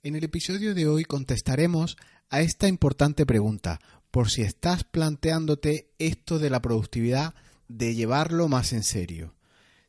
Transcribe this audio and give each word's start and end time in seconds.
En 0.00 0.14
el 0.14 0.22
episodio 0.22 0.76
de 0.76 0.86
hoy 0.86 1.04
contestaremos 1.04 1.96
a 2.30 2.40
esta 2.40 2.68
importante 2.68 3.26
pregunta, 3.26 3.80
por 4.12 4.30
si 4.30 4.42
estás 4.42 4.84
planteándote 4.84 5.90
esto 5.98 6.38
de 6.38 6.50
la 6.50 6.62
productividad, 6.62 7.34
de 7.66 7.96
llevarlo 7.96 8.46
más 8.46 8.72
en 8.72 8.84
serio. 8.84 9.34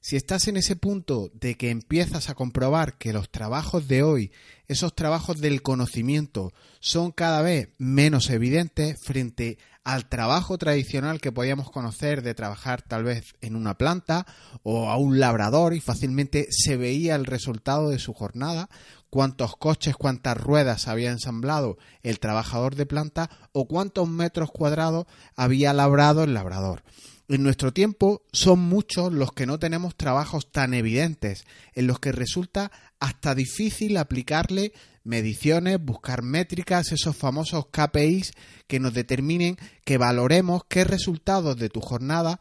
Si 0.02 0.16
estás 0.16 0.48
en 0.48 0.58
ese 0.58 0.76
punto 0.76 1.30
de 1.36 1.56
que 1.56 1.70
empiezas 1.70 2.30
a 2.30 2.34
comprobar 2.34 2.98
que 2.98 3.14
los 3.14 3.30
trabajos 3.30 3.88
de 3.88 4.02
hoy, 4.02 4.32
esos 4.68 4.96
trabajos 4.96 5.42
del 5.42 5.62
conocimiento, 5.62 6.54
son 6.80 7.12
cada 7.12 7.44
vez 7.44 7.70
menos 7.78 8.32
evidentes 8.32 9.00
frente 9.04 9.60
al 9.84 10.08
trabajo 10.08 10.58
tradicional 10.58 11.20
que 11.20 11.32
podíamos 11.32 11.72
conocer 11.72 12.22
de 12.22 12.34
trabajar 12.34 12.82
tal 12.82 13.04
vez 13.04 13.36
en 13.42 13.56
una 13.56 13.78
planta 13.78 14.26
o 14.64 14.90
a 14.90 14.98
un 14.98 15.20
labrador 15.20 15.74
y 15.74 15.82
fácilmente 15.82 16.48
se 16.50 16.78
veía 16.78 17.16
el 17.16 17.26
resultado 17.26 17.90
de 17.90 18.00
su 18.00 18.14
jornada, 18.14 18.70
cuántos 19.10 19.56
coches, 19.56 19.96
cuántas 19.96 20.38
ruedas 20.38 20.88
había 20.88 21.12
ensamblado 21.12 21.78
el 22.04 22.20
trabajador 22.20 22.76
de 22.76 22.86
planta 22.86 23.30
o 23.52 23.68
cuántos 23.68 24.08
metros 24.08 24.52
cuadrados 24.52 25.06
había 25.36 25.74
labrado 25.74 26.24
el 26.24 26.34
labrador. 26.34 26.84
En 27.28 27.44
nuestro 27.44 27.72
tiempo 27.72 28.24
son 28.32 28.60
muchos 28.60 29.14
los 29.14 29.34
que 29.34 29.46
no 29.46 29.60
tenemos 29.60 29.96
trabajos 29.96 30.52
tan 30.52 30.74
evidentes, 30.74 31.46
en 31.74 31.86
los 31.86 32.00
que 32.00 32.12
resulta 32.12 32.72
hasta 33.00 33.36
difícil 33.36 33.98
aplicarle 33.98 34.74
mediciones, 35.04 35.80
buscar 35.80 36.24
métricas, 36.24 36.92
esos 36.92 37.16
famosos 37.16 37.68
KPIs 37.68 38.34
que 38.68 38.80
nos 38.80 38.94
determinen, 38.94 39.58
que 39.86 39.98
valoremos 39.98 40.64
qué 40.68 40.84
resultados 40.84 41.56
de 41.58 41.70
tu 41.70 41.82
jornada 41.82 42.40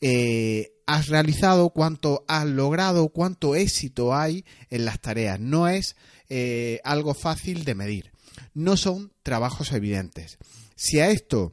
eh, 0.00 0.72
has 0.86 1.08
realizado, 1.08 1.70
cuánto 1.70 2.24
has 2.26 2.46
logrado, 2.46 3.10
cuánto 3.10 3.54
éxito 3.54 4.14
hay 4.14 4.44
en 4.70 4.86
las 4.86 5.00
tareas. 5.00 5.38
No 5.38 5.68
es 5.68 5.96
eh, 6.30 6.80
algo 6.84 7.12
fácil 7.14 7.64
de 7.64 7.74
medir. 7.74 8.12
No 8.54 8.76
son 8.76 9.12
trabajos 9.22 9.72
evidentes. 9.72 10.38
Si 10.76 11.00
a 11.00 11.10
esto 11.10 11.52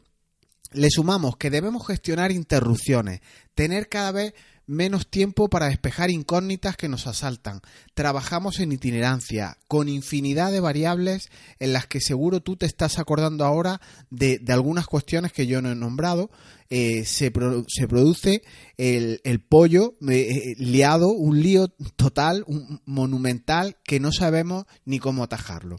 le 0.72 0.90
sumamos 0.90 1.38
que 1.38 1.50
debemos 1.50 1.86
gestionar 1.86 2.32
interrupciones, 2.32 3.22
tener 3.56 3.90
cada 3.90 4.12
vez 4.12 4.34
menos 4.68 5.08
tiempo 5.08 5.50
para 5.50 5.68
despejar 5.68 6.12
incógnitas 6.12 6.76
que 6.76 6.90
nos 6.90 7.08
asaltan. 7.08 7.62
Trabajamos 7.96 8.60
en 8.60 8.74
itinerancia, 8.74 9.58
con 9.68 9.90
infinidad 9.90 10.52
de 10.52 10.60
variables 10.60 11.30
en 11.60 11.74
las 11.74 11.88
que 11.88 12.02
seguro 12.02 12.42
tú 12.42 12.58
te 12.58 12.66
estás 12.66 13.00
acordando 13.00 13.46
ahora 13.46 13.82
de, 14.10 14.40
algunas 14.50 14.86
cuestiones 14.86 15.32
que 15.32 15.48
yo 15.48 15.62
no 15.62 15.72
he 15.72 15.76
nombrado. 15.76 16.30
Eh, 16.70 17.06
se, 17.06 17.32
se, 17.68 17.88
produce 17.88 18.44
el, 18.76 19.40
pollo 19.48 19.96
eh, 20.10 20.20
eh, 20.20 20.56
liado, 20.58 21.08
un 21.08 21.42
lío 21.42 21.70
total, 21.96 22.44
un 22.46 22.82
monumental, 22.86 23.78
que 23.86 24.02
no 24.02 24.12
sabemos 24.12 24.66
ni 24.84 25.00
cómo 25.00 25.24
atajarlo. 25.24 25.78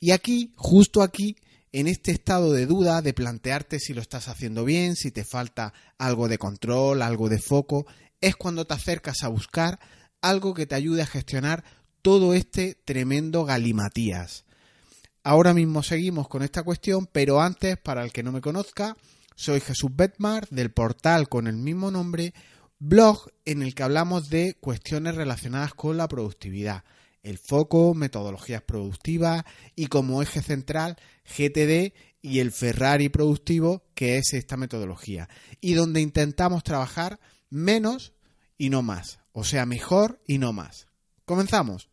Y 0.00 0.10
aquí, 0.10 0.52
justo 0.56 1.02
aquí, 1.02 1.36
en 1.74 1.88
este 1.88 2.12
estado 2.12 2.52
de 2.52 2.66
duda, 2.66 3.02
de 3.02 3.12
plantearte 3.12 3.80
si 3.80 3.94
lo 3.94 4.00
estás 4.00 4.28
haciendo 4.28 4.64
bien, 4.64 4.94
si 4.94 5.10
te 5.10 5.24
falta 5.24 5.74
algo 5.98 6.28
de 6.28 6.38
control, 6.38 7.02
algo 7.02 7.28
de 7.28 7.40
foco, 7.40 7.84
es 8.26 8.36
cuando 8.36 8.66
te 8.66 8.74
acercas 8.74 9.22
a 9.22 9.28
buscar 9.28 9.78
algo 10.20 10.54
que 10.54 10.66
te 10.66 10.74
ayude 10.74 11.02
a 11.02 11.06
gestionar 11.06 11.64
todo 12.02 12.34
este 12.34 12.74
tremendo 12.84 13.44
galimatías. 13.44 14.44
Ahora 15.22 15.54
mismo 15.54 15.82
seguimos 15.82 16.28
con 16.28 16.42
esta 16.42 16.62
cuestión, 16.62 17.06
pero 17.10 17.40
antes, 17.40 17.78
para 17.78 18.04
el 18.04 18.12
que 18.12 18.22
no 18.22 18.32
me 18.32 18.40
conozca, 18.40 18.96
soy 19.34 19.60
Jesús 19.60 19.90
Betmar 19.94 20.48
del 20.48 20.70
portal 20.70 21.28
con 21.28 21.46
el 21.46 21.56
mismo 21.56 21.90
nombre, 21.90 22.34
blog 22.78 23.30
en 23.44 23.62
el 23.62 23.74
que 23.74 23.82
hablamos 23.82 24.28
de 24.28 24.56
cuestiones 24.60 25.14
relacionadas 25.14 25.74
con 25.74 25.96
la 25.96 26.08
productividad 26.08 26.84
el 27.24 27.38
foco, 27.38 27.94
metodologías 27.94 28.62
productivas 28.62 29.44
y 29.74 29.86
como 29.86 30.22
eje 30.22 30.42
central 30.42 30.96
GTD 31.24 31.92
y 32.22 32.38
el 32.38 32.52
Ferrari 32.52 33.08
productivo, 33.08 33.82
que 33.94 34.18
es 34.18 34.34
esta 34.34 34.56
metodología. 34.56 35.28
Y 35.60 35.74
donde 35.74 36.00
intentamos 36.00 36.62
trabajar 36.62 37.18
menos 37.50 38.12
y 38.64 38.70
no 38.70 38.80
más. 38.80 39.18
O 39.32 39.44
sea, 39.44 39.66
mejor 39.66 40.22
y 40.26 40.38
no 40.38 40.54
más. 40.54 40.88
Comenzamos. 41.26 41.90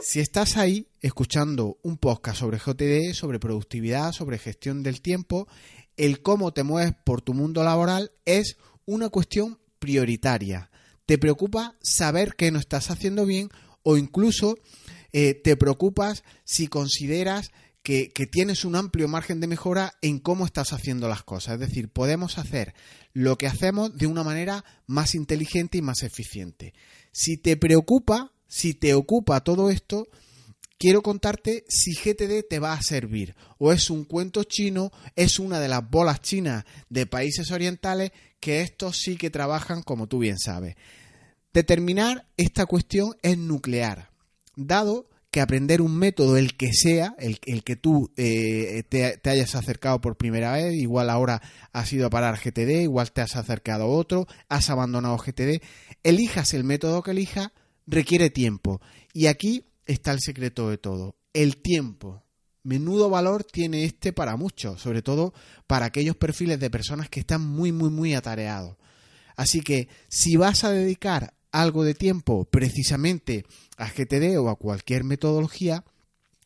Si 0.00 0.20
estás 0.20 0.56
ahí 0.56 0.88
escuchando 1.02 1.76
un 1.82 1.98
podcast 1.98 2.38
sobre 2.38 2.56
GTD, 2.56 3.12
sobre 3.12 3.38
productividad, 3.38 4.12
sobre 4.12 4.38
gestión 4.38 4.82
del 4.82 5.02
tiempo, 5.02 5.46
el 5.98 6.22
cómo 6.22 6.54
te 6.54 6.62
mueves 6.62 6.94
por 7.04 7.20
tu 7.20 7.34
mundo 7.34 7.62
laboral 7.62 8.12
es 8.24 8.56
una 8.86 9.10
cuestión 9.10 9.58
prioritaria. 9.78 10.70
Te 11.04 11.18
preocupa 11.18 11.76
saber 11.82 12.34
que 12.34 12.50
no 12.50 12.58
estás 12.58 12.90
haciendo 12.90 13.26
bien 13.26 13.50
o 13.82 13.98
incluso 13.98 14.56
eh, 15.12 15.34
te 15.34 15.58
preocupas 15.58 16.24
si 16.44 16.66
consideras 16.68 17.50
que, 17.88 18.26
tienes 18.26 18.66
un 18.66 18.76
amplio 18.76 19.08
margen 19.08 19.40
de 19.40 19.46
mejora 19.46 19.94
en 20.02 20.18
cómo 20.18 20.44
estás 20.44 20.74
haciendo 20.74 21.08
las 21.08 21.22
cosas. 21.22 21.54
Es 21.54 21.60
decir, 21.60 21.88
podemos 21.88 22.36
hacer 22.36 22.74
lo 23.14 23.38
que 23.38 23.46
hacemos 23.46 23.96
de 23.96 24.06
una 24.06 24.22
manera 24.22 24.62
más 24.86 25.14
inteligente 25.14 25.78
y 25.78 25.82
más 25.82 26.02
eficiente. 26.02 26.74
Si 27.12 27.38
te 27.38 27.56
preocupa, 27.56 28.30
si 28.46 28.74
te 28.74 28.92
ocupa 28.92 29.42
todo 29.42 29.70
esto, 29.70 30.06
quiero 30.78 31.00
contarte 31.00 31.64
si 31.66 31.94
GTD 31.94 32.46
te 32.46 32.58
va 32.58 32.74
a 32.74 32.82
servir. 32.82 33.34
O 33.56 33.72
es 33.72 33.88
un 33.88 34.04
cuento 34.04 34.44
chino, 34.44 34.92
es 35.16 35.38
una 35.38 35.58
de 35.58 35.68
las 35.68 35.88
bolas 35.88 36.20
chinas 36.20 36.66
de 36.90 37.06
países 37.06 37.50
orientales 37.50 38.12
que 38.38 38.60
estos 38.60 38.98
sí 38.98 39.16
que 39.16 39.30
trabajan 39.30 39.82
como 39.82 40.08
tú 40.08 40.18
bien 40.18 40.38
sabes. 40.38 40.76
Determinar 41.54 42.26
esta 42.36 42.66
cuestión 42.66 43.16
es 43.22 43.38
nuclear, 43.38 44.10
dado 44.56 45.08
que 45.30 45.40
aprender 45.40 45.82
un 45.82 45.96
método, 45.96 46.36
el 46.36 46.56
que 46.56 46.72
sea, 46.72 47.14
el, 47.18 47.38
que 47.38 47.76
tú 47.76 48.10
eh, 48.16 48.82
te, 48.88 49.18
te, 49.18 49.30
hayas 49.30 49.54
acercado 49.54 50.00
por 50.00 50.16
primera 50.16 50.52
vez, 50.52 50.74
igual 50.74 51.10
ahora 51.10 51.42
has 51.72 51.92
ido 51.92 52.06
a 52.06 52.10
parar 52.10 52.38
GTD, 52.38 52.82
igual 52.82 53.12
te 53.12 53.20
has 53.20 53.36
acercado 53.36 53.84
a 53.84 53.88
otro, 53.88 54.26
has 54.48 54.70
abandonado 54.70 55.18
GTD, 55.18 55.62
elijas 56.02 56.54
el 56.54 56.64
método 56.64 57.02
que 57.02 57.10
elijas, 57.10 57.50
requiere 57.86 58.30
tiempo. 58.30 58.80
Y 59.12 59.26
aquí 59.26 59.66
está 59.86 60.12
el 60.12 60.20
secreto 60.20 60.70
de 60.70 60.78
todo, 60.78 61.16
el 61.32 61.58
tiempo. 61.60 62.22
Menudo 62.62 63.08
valor 63.08 63.44
tiene 63.44 63.84
este 63.84 64.12
para 64.12 64.36
muchos, 64.36 64.80
sobre 64.80 65.02
todo 65.02 65.32
para 65.66 65.86
aquellos 65.86 66.16
perfiles 66.16 66.60
de 66.60 66.70
personas 66.70 67.08
que 67.08 67.20
están 67.20 67.42
muy, 67.42 67.72
muy, 67.72 67.90
muy 67.90 68.14
atareados. 68.14 68.76
Así 69.36 69.60
que 69.60 69.88
si 70.08 70.36
vas 70.36 70.64
a 70.64 70.70
dedicar 70.70 71.34
algo 71.58 71.82
de 71.82 71.94
tiempo 71.94 72.44
precisamente 72.44 73.44
a 73.76 73.88
GTD 73.88 74.38
o 74.38 74.48
a 74.48 74.56
cualquier 74.56 75.02
metodología, 75.02 75.84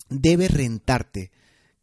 debe 0.08 0.48
rentarte, 0.48 1.30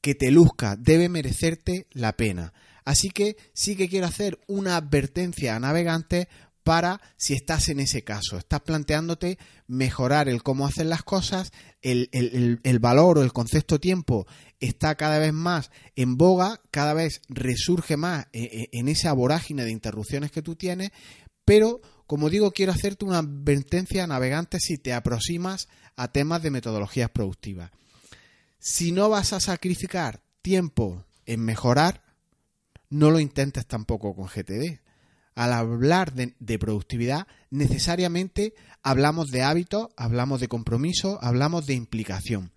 que 0.01 0.16
te 0.16 0.31
luzca, 0.31 0.75
debe 0.78 1.09
merecerte 1.09 1.88
la 1.91 2.13
pena. 2.13 2.53
Así 2.85 3.09
que 3.09 3.38
sí 3.53 3.75
que 3.75 3.88
quiero 3.88 4.07
hacer 4.07 4.40
una 4.47 4.78
advertencia 4.78 5.56
a 5.56 5.59
navegantes 5.59 6.28
para 6.63 7.01
si 7.17 7.34
estás 7.34 7.69
en 7.69 7.79
ese 7.79 8.03
caso, 8.03 8.38
estás 8.38 8.62
planteándote 8.62 9.38
mejorar 9.67 10.28
el 10.28 10.41
cómo 10.41 10.66
hacer 10.66 10.88
las 10.88 11.03
cosas, 11.03 11.51
el, 11.81 12.79
valor 12.79 13.17
o 13.17 13.23
el 13.23 13.34
concepto 13.34 13.79
tiempo 13.79 14.25
está 14.59 14.96
cada 14.96 15.19
vez 15.19 15.34
más 15.34 15.72
en 15.96 16.17
boga, 16.17 16.61
cada 16.72 16.94
vez 16.94 17.22
resurge 17.29 17.96
más 17.96 18.28
en, 18.34 18.44
e, 18.44 18.69
en 18.72 18.88
esa 18.88 19.13
vorágine 19.13 19.63
de 19.63 19.72
interrupciones 19.72 20.31
que 20.31 20.41
tú 20.41 20.56
tienes, 20.56 20.91
pero 21.46 21.81
como 22.09 22.31
digo, 22.31 22.50
quiero 22.50 22.72
hacerte 22.72 23.06
una 23.06 23.20
advertencia 23.20 24.08
navegante 24.08 24.59
si 24.59 24.80
te 24.80 24.94
aproximas 24.94 25.68
a 25.96 26.08
temas 26.08 26.42
de 26.42 26.50
metodologías 26.50 27.12
productivas. 27.12 27.70
Si 28.58 28.92
no 28.92 29.09
vas 29.09 29.31
a 29.31 29.40
sacrificar 29.40 30.20
tiempo 30.42 31.06
en 31.28 31.46
mejorar, 31.46 32.02
no 32.90 33.12
lo 33.12 33.20
intentes 33.20 33.68
tampoco 33.68 34.16
con 34.16 34.25
GTD 34.25 34.80
al 35.36 35.53
hablar 35.53 36.14
de, 36.14 36.58
productividad, 36.58 37.28
necesariamente 37.52 38.56
hablamos 38.82 39.29
de 39.29 39.44
hábitos, 39.44 39.90
hablamos 39.96 40.40
de 40.40 40.47
compromiso, 40.47 41.20
hablamos 41.22 41.67
de 41.67 41.76
implicación. 41.76 42.52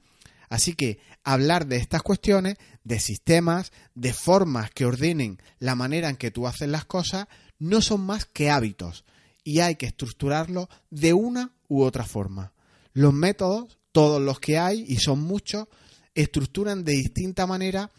Así 0.49 0.72
que 0.72 0.99
hablar 1.25 1.66
de 1.66 1.76
estas 1.76 2.00
cuestiones, 2.00 2.56
de 2.84 3.00
sistemas, 3.00 3.70
de 3.94 4.14
formas 4.14 4.70
que 4.70 4.87
ordenen 4.87 5.43
la 5.58 5.75
manera 5.75 6.08
en 6.08 6.16
que 6.16 6.31
tú 6.31 6.46
haces 6.46 6.70
las 6.70 6.87
cosas, 6.87 7.26
no 7.58 7.82
son 7.82 8.00
más 8.00 8.25
que 8.25 8.50
hábitos 8.50 9.04
y 9.44 9.60
hay 9.60 9.76
que 9.76 9.86
estructurarlos 9.86 10.68
de 10.90 11.12
una 11.12 11.52
u 11.68 11.82
otra 11.82 12.04
forma. 12.04 12.52
Los 12.92 13.12
métodos, 13.12 13.78
todos 13.92 14.20
los 14.20 14.40
que 14.40 14.58
hay, 14.58 14.84
y 14.86 14.96
son 14.96 15.20
muchos, 15.20 15.66
estructuran 16.14 16.84
de 16.84 16.92
distinta 16.92 17.46
manera 17.46 17.90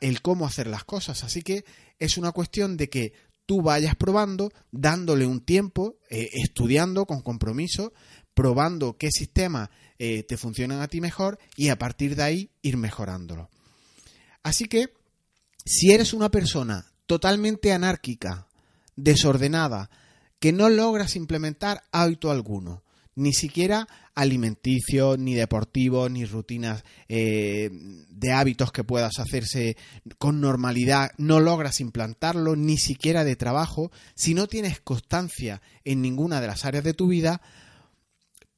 el 0.00 0.22
cómo 0.22 0.46
hacer 0.46 0.66
las 0.66 0.84
cosas. 0.84 1.24
Así 1.24 1.42
que 1.42 1.64
es 1.98 2.18
una 2.18 2.32
cuestión 2.32 2.76
de 2.76 2.88
que 2.88 3.12
tú 3.46 3.62
vayas 3.62 3.96
probando, 3.96 4.52
dándole 4.70 5.26
un 5.26 5.40
tiempo, 5.40 5.96
eh, 6.08 6.30
estudiando 6.34 7.06
con 7.06 7.20
compromiso, 7.20 7.92
probando 8.34 8.96
qué 8.96 9.10
sistemas 9.10 9.70
eh, 9.98 10.22
te 10.22 10.36
funcionan 10.36 10.80
a 10.80 10.88
ti 10.88 11.00
mejor 11.00 11.38
y 11.56 11.68
a 11.68 11.78
partir 11.78 12.16
de 12.16 12.22
ahí 12.22 12.50
ir 12.62 12.76
mejorándolo. 12.76 13.50
Así 14.42 14.66
que, 14.66 14.92
si 15.64 15.92
eres 15.92 16.14
una 16.14 16.30
persona 16.30 16.86
totalmente 17.06 17.72
anárquica, 17.72 18.46
desordenada, 18.96 19.90
que 20.40 20.52
no 20.52 20.68
logras 20.68 21.14
implementar 21.14 21.82
hábito 21.92 22.30
alguno, 22.30 22.82
ni 23.14 23.32
siquiera 23.32 23.86
alimenticio, 24.14 25.16
ni 25.16 25.34
deportivo, 25.34 26.08
ni 26.08 26.24
rutinas 26.24 26.82
eh, 27.08 27.70
de 28.08 28.32
hábitos 28.32 28.72
que 28.72 28.84
puedas 28.84 29.18
hacerse 29.18 29.76
con 30.18 30.40
normalidad, 30.40 31.10
no 31.18 31.40
logras 31.40 31.80
implantarlo, 31.80 32.56
ni 32.56 32.78
siquiera 32.78 33.24
de 33.24 33.36
trabajo, 33.36 33.92
si 34.14 34.34
no 34.34 34.46
tienes 34.46 34.80
constancia 34.80 35.62
en 35.84 36.02
ninguna 36.02 36.40
de 36.40 36.46
las 36.48 36.64
áreas 36.64 36.84
de 36.84 36.94
tu 36.94 37.08
vida, 37.08 37.40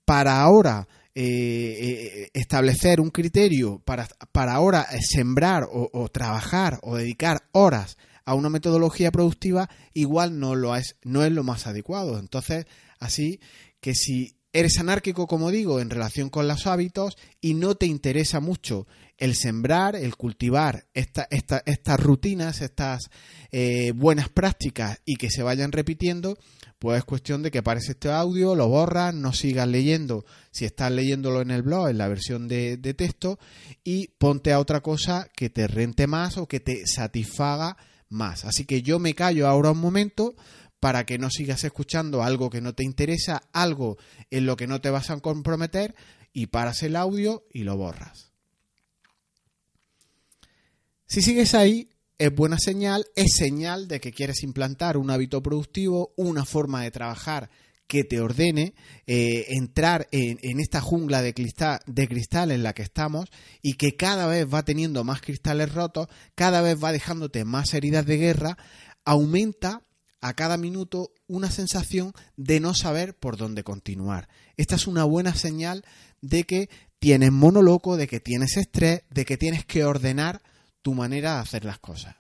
para 0.05 0.41
ahora 0.41 0.89
eh, 1.15 1.25
eh, 1.25 2.31
establecer 2.33 3.01
un 3.01 3.11
criterio, 3.11 3.81
para, 3.85 4.09
para 4.33 4.55
ahora 4.55 4.87
sembrar 5.01 5.65
o, 5.71 6.09
trabajar 6.09 6.79
o 6.83 6.97
dedicar 6.97 7.43
horas 7.53 7.99
a 8.25 8.35
una 8.35 8.49
metodología 8.49 9.11
productiva, 9.11 9.69
igual 9.95 10.39
no 10.39 10.55
lo 10.55 10.75
es, 10.77 10.97
no 11.03 11.25
es 11.25 11.33
lo 11.33 11.43
más 11.43 11.67
adecuado. 11.67 12.19
Entonces, 12.19 12.67
así 12.99 13.41
que 13.81 13.95
si 13.95 14.37
eres 14.53 14.79
anárquico, 14.79 15.27
como 15.27 15.51
digo, 15.51 15.81
en 15.81 15.91
relación 15.91 16.29
con 16.29 16.47
los 16.47 16.67
hábitos 16.67 17.17
y 17.41 17.55
no 17.55 17.75
te 17.75 17.87
interesa 17.87 18.41
mucho 18.41 18.87
el 19.17 19.35
sembrar, 19.35 19.97
el 19.97 20.17
cultivar 20.17 20.87
estas 20.93 22.01
rutinas, 22.01 22.61
estas 22.61 23.11
eh, 23.51 23.93
buenas 23.95 24.29
prácticas 24.29 25.01
y 25.05 25.17
que 25.17 25.31
se 25.31 25.43
vayan 25.43 25.73
repitiendo, 25.73 26.37
pues 26.79 26.99
es 26.99 27.05
cuestión 27.05 27.43
de 27.43 27.51
que 27.51 27.59
aparece 27.59 27.93
este 27.93 28.11
audio, 28.11 28.55
lo 28.55 28.69
borras, 28.69 29.15
no 29.15 29.33
sigas 29.33 29.69
leyendo 29.69 30.25
si 30.51 30.65
estás 30.65 30.91
leyéndolo 30.91 31.41
en 31.41 31.51
el 31.53 31.63
blog, 31.63 31.89
en 31.89 31.99
la 31.99 32.09
versión 32.09 32.49
de, 32.49 32.77
de 32.77 32.95
texto, 32.95 33.39
y 33.85 34.09
ponte 34.19 34.53
a 34.53 34.59
otra 34.59 34.81
cosa 34.81 35.29
que 35.35 35.49
te 35.49 35.67
rente 35.67 36.07
más 36.07 36.37
o 36.37 36.47
que 36.47 36.61
te 36.61 36.87
satisfaga 36.87 37.77
más. 38.13 38.45
Así 38.45 38.65
que 38.65 38.83
yo 38.83 38.99
me 38.99 39.15
callo 39.15 39.49
ahora 39.49 39.73
un 39.73 39.79
momento 39.79 40.35
para 40.81 41.07
que 41.07 41.19
no 41.19 41.31
sigas 41.31 41.65
escuchando 41.65 42.23
algo 42.23 42.51
que 42.51 42.61
no 42.61 42.75
te 42.75 42.85
interesa, 42.85 43.43
algo 43.53 43.99
en 44.31 44.47
lo 44.47 44.57
que 44.57 44.67
no 44.67 44.81
te 44.81 44.91
vas 44.91 45.11
a 45.11 45.21
comprometer 45.21 45.95
y 46.33 46.47
paras 46.47 46.83
el 46.83 46.97
audio 46.97 47.45
y 47.53 47.63
lo 47.63 47.77
borras. 47.77 48.33
Si 51.07 51.23
sigues 51.23 51.55
ahí, 51.55 51.91
es 52.19 52.35
buena 52.35 52.57
señal, 52.59 53.07
es 53.17 53.35
señal 53.37 53.87
de 53.87 54.01
que 54.01 54.13
quieres 54.13 54.43
implantar 54.43 54.97
un 54.97 55.11
hábito 55.11 55.43
productivo, 55.43 56.15
una 56.17 56.45
forma 56.45 56.83
de 56.83 56.91
trabajar 56.91 57.51
que 57.93 58.05
te 58.05 58.23
ordene 58.23 58.73
eh, 59.07 59.49
entrar 59.51 60.09
en, 60.13 60.61
esta 60.61 60.81
jungla 60.81 61.21
de 61.21 61.35
cristal, 61.35 61.79
de 61.85 62.09
cristal 62.09 62.51
en 62.51 62.63
la 62.63 62.73
que 62.73 62.81
estamos 62.81 63.29
y 63.61 63.75
que 63.75 63.97
cada 63.97 64.27
vez 64.27 64.47
va 64.47 64.63
teniendo 64.63 65.05
más 65.05 65.21
cristales 65.21 65.75
rotos, 65.75 66.09
cada 66.35 66.63
vez 66.63 66.83
va 66.83 66.91
dejándote 66.91 67.45
más 67.45 67.75
heridas 67.75 68.07
de 68.07 68.17
guerra, 68.17 68.57
aumenta 69.05 69.83
a 70.23 70.33
cada 70.33 70.57
minuto 70.57 71.13
una 71.27 71.51
sensación 71.51 72.15
de 72.39 72.61
no 72.61 72.73
saber 72.73 73.15
por 73.15 73.37
dónde 73.37 73.63
continuar. 73.63 74.27
Esta 74.57 74.77
es 74.77 74.87
una 74.87 75.05
buena 75.05 75.35
señal 75.35 75.85
de 76.23 76.45
que 76.45 76.71
tienes 76.99 77.31
monoloco, 77.31 77.99
de 77.99 78.07
que 78.07 78.21
tienes 78.21 78.57
estrés, 78.57 79.03
de 79.11 79.27
que 79.27 79.37
tienes 79.37 79.67
que 79.67 79.85
ordenar 79.85 80.41
tu 80.81 80.95
manera 80.95 81.35
de 81.35 81.41
hacer 81.41 81.67
las 81.67 81.79
cosas. 81.79 82.17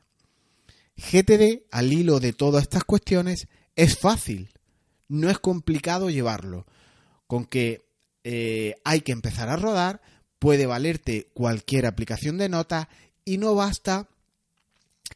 GTD, 0.96 1.62
al 1.70 1.94
hilo 1.94 2.20
de 2.20 2.34
todas 2.34 2.64
estas 2.64 2.84
cuestiones, 2.84 3.48
es 3.74 3.96
fácil, 3.98 4.50
no 5.12 5.28
es 5.30 5.38
complicado 5.38 6.10
llevarlo. 6.10 6.66
Con 7.26 7.44
que 7.44 7.82
eh, 8.24 8.76
hay 8.84 9.02
que 9.02 9.12
empezar 9.12 9.48
a 9.48 9.56
rodar, 9.56 10.00
puede 10.38 10.66
valerte 10.66 11.28
cualquier 11.34 11.86
aplicación 11.86 12.38
de 12.38 12.48
notas 12.48 12.88
y 13.24 13.38
no 13.38 13.54
basta 13.54 14.08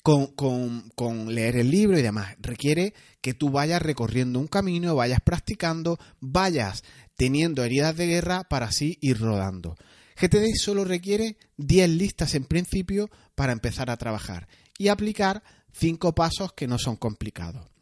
con, 0.03 1.35
leer 1.35 1.57
el 1.57 1.71
libro 1.71 1.99
y 1.99 2.03
demás. 2.03 2.37
Requiere 2.41 2.95
que 3.23 3.35
tú 3.35 3.51
vayas 3.51 3.83
recorriendo 3.83 4.39
un 4.39 4.47
camino, 4.47 4.95
vayas 4.95 5.21
practicando, 5.25 5.99
vayas 6.21 6.85
teniendo 7.17 7.65
heridas 7.65 7.97
de 7.97 8.07
guerra 8.07 8.45
para 8.45 8.67
así 8.67 8.99
ir 9.01 9.19
rodando. 9.19 9.77
GTD 10.21 10.55
solo 10.59 10.85
requiere 10.85 11.39
10 11.57 11.89
listas 11.91 12.35
en 12.35 12.45
principio 12.45 13.11
para 13.35 13.53
empezar 13.53 13.91
a 13.91 13.97
trabajar 13.97 14.47
y 14.79 14.89
aplicar 14.89 15.43
5 15.73 16.15
pasos 16.15 16.53
que 16.53 16.67
no 16.67 16.79
son 16.79 16.97
complicados. 16.97 17.75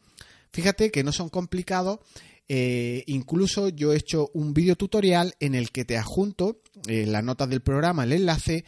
Fíjate 0.55 0.89
que 0.89 1.03
no 1.03 1.11
son 1.11 1.27
complicados. 1.27 1.99
Eh, 2.47 3.03
incluso 3.07 3.67
yo 3.67 3.91
he 3.91 3.97
hecho 3.97 4.29
un 4.33 4.53
video 4.53 4.77
tutorial 4.77 5.33
en 5.41 5.53
el 5.53 5.69
que 5.69 5.83
te 5.83 5.97
adjunto 5.97 6.61
en 6.87 7.11
las 7.11 7.25
notas 7.25 7.49
del 7.49 7.61
programa 7.61 8.05
el 8.05 8.13
enlace 8.13 8.63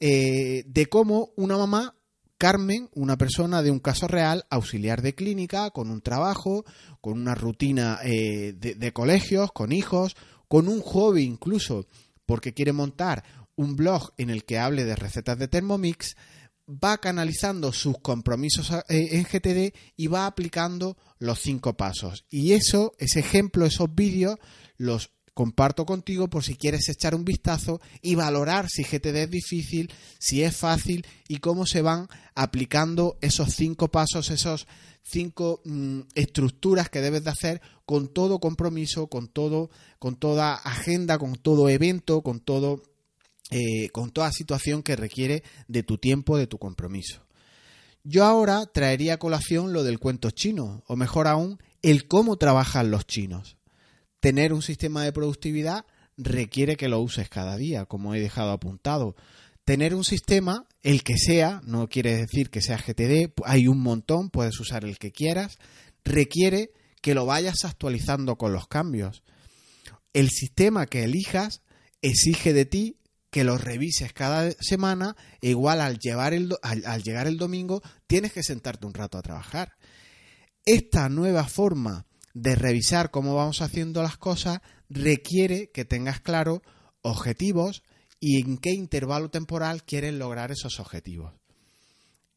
eh, 0.00 0.64
de 0.66 0.86
cómo 0.86 1.30
una 1.36 1.56
mamá 1.56 1.94
Carmen, 2.36 2.90
una 2.92 3.16
persona 3.16 3.62
de 3.62 3.70
un 3.70 3.78
caso 3.78 4.06
real, 4.06 4.44
auxiliar 4.50 5.00
de 5.00 5.14
clínica, 5.14 5.70
con 5.70 5.90
un 5.90 6.02
trabajo, 6.02 6.66
con 7.00 7.18
una 7.18 7.34
rutina 7.34 8.00
eh, 8.04 8.52
de, 8.54 8.92
colegios, 8.92 9.50
con 9.50 9.72
hijos, 9.72 10.16
con 10.46 10.68
un 10.68 10.82
hobby 10.82 11.22
incluso, 11.22 11.86
porque 12.26 12.52
quiere 12.52 12.72
montar 12.72 13.24
un 13.56 13.76
blog 13.76 14.12
en 14.18 14.28
el 14.28 14.44
que 14.44 14.58
hable 14.58 14.84
de 14.84 14.96
recetas 14.96 15.38
de 15.38 15.48
Thermomix, 15.48 16.16
va 16.70 16.98
canalizando 16.98 17.72
sus 17.72 17.98
compromisos 17.98 18.70
eh, 18.70 19.08
en 19.12 19.24
GTD 19.24 19.74
y 19.96 20.06
va 20.06 20.26
aplicando 20.26 20.96
los 21.18 21.40
cinco 21.40 21.76
pasos. 21.76 22.24
Y 22.30 22.52
eso, 22.52 22.92
ese 22.98 23.20
ejemplo, 23.20 23.66
esos 23.66 23.94
vídeos, 23.94 24.38
los 24.76 25.10
comparto 25.34 25.86
contigo 25.86 26.28
por 26.28 26.44
si 26.44 26.56
quieres 26.56 26.88
echar 26.88 27.14
un 27.14 27.24
vistazo 27.24 27.80
y 28.02 28.14
valorar 28.14 28.68
si 28.68 28.82
GTD 28.82 29.16
es 29.16 29.30
difícil, 29.30 29.92
si 30.18 30.42
es 30.42 30.56
fácil 30.56 31.06
y 31.28 31.38
cómo 31.38 31.66
se 31.66 31.82
van 31.82 32.08
aplicando 32.34 33.16
esos 33.20 33.54
cinco 33.54 33.90
pasos, 33.90 34.30
esos 34.30 34.66
cinco 35.02 35.62
mm, 35.64 36.00
estructuras 36.14 36.88
que 36.90 37.00
debes 37.00 37.24
de 37.24 37.30
hacer 37.30 37.62
con 37.86 38.08
todo 38.08 38.38
compromiso, 38.38 39.06
con 39.06 39.28
todo, 39.28 39.70
con 39.98 40.16
toda 40.16 40.54
agenda, 40.54 41.18
con 41.18 41.36
todo 41.36 41.68
evento, 41.68 42.22
con 42.22 42.40
todo, 42.40 42.82
eh, 43.50 43.88
con 43.90 44.10
toda 44.10 44.32
situación 44.32 44.82
que 44.82 44.96
requiere 44.96 45.42
de 45.68 45.82
tu 45.82 45.98
tiempo, 45.98 46.36
de 46.36 46.46
tu 46.46 46.58
compromiso. 46.58 47.26
Yo 48.02 48.24
ahora 48.24 48.66
traería 48.66 49.14
a 49.14 49.18
colación 49.18 49.72
lo 49.72 49.84
del 49.84 49.98
cuento 49.98 50.30
chino, 50.30 50.82
o 50.86 50.96
mejor 50.96 51.26
aún, 51.28 51.58
el 51.82 52.08
cómo 52.08 52.36
trabajan 52.36 52.90
los 52.90 53.06
chinos 53.06 53.56
tener 54.20 54.52
un 54.52 54.62
sistema 54.62 55.02
de 55.02 55.12
productividad 55.12 55.86
requiere 56.16 56.76
que 56.76 56.88
lo 56.88 57.00
uses 57.00 57.28
cada 57.28 57.56
día, 57.56 57.86
como 57.86 58.14
he 58.14 58.20
dejado 58.20 58.52
apuntado. 58.52 59.16
Tener 59.64 59.94
un 59.94 60.04
sistema, 60.04 60.66
el 60.82 61.02
que 61.02 61.16
sea, 61.16 61.62
no 61.64 61.88
quiere 61.88 62.16
decir 62.16 62.50
que 62.50 62.60
sea 62.60 62.76
GTD, 62.76 63.32
hay 63.44 63.66
un 63.66 63.80
montón, 63.80 64.30
puedes 64.30 64.60
usar 64.60 64.84
el 64.84 64.98
que 64.98 65.12
quieras, 65.12 65.58
requiere 66.04 66.70
que 67.02 67.14
lo 67.14 67.24
vayas 67.26 67.64
actualizando 67.64 68.36
con 68.36 68.52
los 68.52 68.68
cambios. 68.68 69.22
El 70.12 70.28
sistema 70.28 70.86
que 70.86 71.04
elijas 71.04 71.62
exige 72.02 72.52
de 72.52 72.66
ti 72.66 72.96
que 73.30 73.44
lo 73.44 73.58
revises 73.58 74.12
cada 74.12 74.50
semana 74.60 75.16
e 75.40 75.50
igual 75.50 75.80
al, 75.80 75.98
llevar 75.98 76.34
el, 76.34 76.56
al 76.62 77.02
llegar 77.02 77.26
el 77.26 77.38
domingo 77.38 77.82
tienes 78.06 78.32
que 78.32 78.42
sentarte 78.42 78.86
un 78.86 78.94
rato 78.94 79.18
a 79.18 79.22
trabajar. 79.22 79.76
Esta 80.64 81.08
nueva 81.08 81.44
forma 81.44 82.06
de 82.34 82.54
revisar 82.54 83.10
cómo 83.10 83.34
vamos 83.34 83.62
haciendo 83.62 84.02
las 84.02 84.16
cosas 84.16 84.60
requiere 84.88 85.70
que 85.70 85.84
tengas 85.84 86.20
claro 86.20 86.62
objetivos 87.02 87.82
y 88.18 88.40
en 88.40 88.58
qué 88.58 88.70
intervalo 88.70 89.30
temporal 89.30 89.84
quieres 89.84 90.14
lograr 90.14 90.50
esos 90.50 90.78
objetivos. 90.80 91.34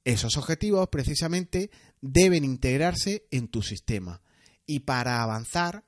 Esos 0.05 0.37
objetivos 0.37 0.89
precisamente 0.89 1.69
deben 2.01 2.43
integrarse 2.43 3.25
en 3.31 3.47
tu 3.47 3.61
sistema 3.61 4.21
y 4.65 4.81
para 4.81 5.21
avanzar 5.21 5.85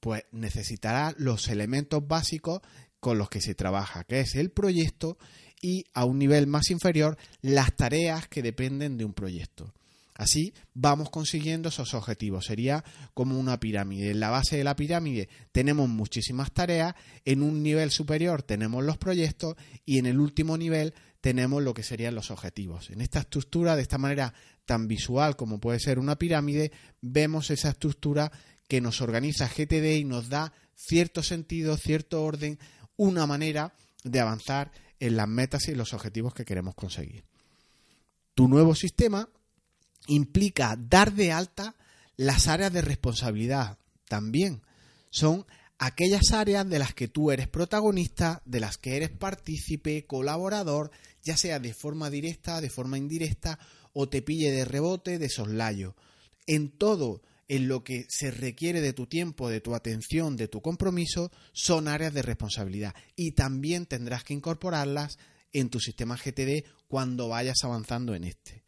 pues 0.00 0.24
necesitarás 0.32 1.14
los 1.18 1.46
elementos 1.48 2.06
básicos 2.06 2.60
con 3.02 3.18
los 3.18 3.28
que 3.28 3.40
se 3.40 3.56
trabaja, 3.56 4.04
que 4.04 4.20
es 4.20 4.36
el 4.36 4.52
proyecto 4.52 5.18
y 5.60 5.86
a 5.92 6.04
un 6.04 6.20
nivel 6.20 6.46
más 6.46 6.70
inferior 6.70 7.18
las 7.40 7.74
tareas 7.74 8.28
que 8.28 8.42
dependen 8.42 8.96
de 8.96 9.04
un 9.04 9.12
proyecto. 9.12 9.74
Así 10.14 10.54
vamos 10.72 11.10
consiguiendo 11.10 11.70
esos 11.70 11.94
objetivos. 11.94 12.46
Sería 12.46 12.84
como 13.12 13.40
una 13.40 13.58
pirámide. 13.58 14.12
En 14.12 14.20
la 14.20 14.30
base 14.30 14.56
de 14.56 14.62
la 14.62 14.76
pirámide 14.76 15.28
tenemos 15.50 15.88
muchísimas 15.88 16.52
tareas, 16.52 16.94
en 17.24 17.42
un 17.42 17.60
nivel 17.64 17.90
superior 17.90 18.44
tenemos 18.44 18.84
los 18.84 18.98
proyectos 18.98 19.56
y 19.84 19.98
en 19.98 20.06
el 20.06 20.20
último 20.20 20.56
nivel 20.56 20.94
tenemos 21.20 21.60
lo 21.60 21.74
que 21.74 21.82
serían 21.82 22.14
los 22.14 22.30
objetivos. 22.30 22.90
En 22.90 23.00
esta 23.00 23.18
estructura, 23.18 23.74
de 23.74 23.82
esta 23.82 23.98
manera 23.98 24.32
tan 24.64 24.86
visual 24.86 25.34
como 25.34 25.58
puede 25.58 25.80
ser 25.80 25.98
una 25.98 26.20
pirámide, 26.20 26.70
vemos 27.00 27.50
esa 27.50 27.70
estructura 27.70 28.30
que 28.68 28.80
nos 28.80 29.00
organiza 29.00 29.48
GTD 29.48 29.96
y 29.96 30.04
nos 30.04 30.28
da 30.28 30.52
cierto 30.76 31.22
sentido, 31.22 31.76
cierto 31.76 32.22
orden, 32.22 32.58
una 32.96 33.26
manera 33.26 33.74
de 34.04 34.20
avanzar 34.20 34.72
en 35.00 35.16
las 35.16 35.28
metas 35.28 35.68
y 35.68 35.74
los 35.74 35.92
objetivos 35.94 36.34
que 36.34 36.44
queremos 36.44 36.74
conseguir. 36.74 37.24
Tu 38.34 38.48
nuevo 38.48 38.74
sistema 38.74 39.28
implica 40.06 40.76
dar 40.78 41.12
de 41.12 41.32
alta 41.32 41.74
las 42.16 42.48
áreas 42.48 42.72
de 42.72 42.82
responsabilidad 42.82 43.78
también. 44.08 44.62
Son 45.10 45.46
aquellas 45.78 46.32
áreas 46.32 46.68
de 46.68 46.78
las 46.78 46.94
que 46.94 47.08
tú 47.08 47.30
eres 47.30 47.48
protagonista, 47.48 48.42
de 48.44 48.60
las 48.60 48.78
que 48.78 48.96
eres 48.96 49.10
partícipe, 49.10 50.06
colaborador, 50.06 50.90
ya 51.22 51.36
sea 51.36 51.58
de 51.58 51.74
forma 51.74 52.10
directa, 52.10 52.60
de 52.60 52.70
forma 52.70 52.98
indirecta, 52.98 53.58
o 53.92 54.08
te 54.08 54.22
pille 54.22 54.50
de 54.50 54.64
rebote, 54.64 55.18
de 55.18 55.28
soslayo. 55.28 55.94
en 56.46 56.70
todo 56.70 57.22
en 57.52 57.68
lo 57.68 57.84
que 57.84 58.06
se 58.08 58.30
requiere 58.30 58.80
de 58.80 58.94
tu 58.94 59.06
tiempo, 59.06 59.50
de 59.50 59.60
tu 59.60 59.74
atención, 59.74 60.38
de 60.38 60.48
tu 60.48 60.62
compromiso, 60.62 61.30
son 61.52 61.86
áreas 61.86 62.14
de 62.14 62.22
responsabilidad. 62.22 62.94
Y 63.14 63.32
también 63.32 63.84
tendrás 63.84 64.24
que 64.24 64.32
incorporarlas 64.32 65.18
en 65.52 65.68
tu 65.68 65.78
sistema 65.78 66.16
GTD 66.16 66.64
cuando 66.88 67.28
vayas 67.28 67.62
avanzando 67.62 68.14
en 68.14 68.24
este. 68.24 68.62